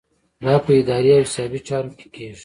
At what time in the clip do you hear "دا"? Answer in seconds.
0.43-0.53